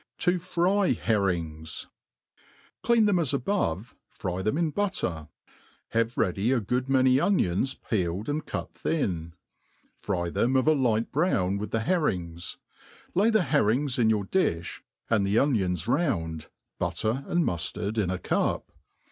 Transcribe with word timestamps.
To 0.17 0.39
fry 0.39 0.93
Herrings* 0.93 1.85
CLEAN 2.81 3.05
them 3.05 3.19
as 3.19 3.35
above, 3.35 3.95
fry 4.09 4.41
them 4.41 4.57
in 4.57 4.71
butter; 4.71 5.27
have 5.89 6.17
ready 6.17 6.51
a 6.51 6.57
|;ood.raaoy 6.57 7.23
onions 7.23 7.75
peeled 7.75 8.27
and 8.27 8.43
cut 8.43 8.73
thin; 8.73 9.33
fry 9.95 10.31
them 10.31 10.55
of 10.55 10.67
a 10.67 10.73
light 10.73 11.11
brown 11.11 11.59
with 11.59 11.69
the 11.69 11.81
herrings; 11.81 12.57
lay 13.13 13.29
the 13.29 13.43
herrings 13.43 13.99
in 13.99 14.09
your 14.09 14.25
di(b, 14.25 14.81
and 15.07 15.23
the 15.23 15.37
onions 15.37 15.87
round, 15.87 16.47
butter 16.79 17.23
and 17.27 17.45
muftard 17.45 17.99
in 17.99 18.09
a 18.09 18.17
cup. 18.17 18.71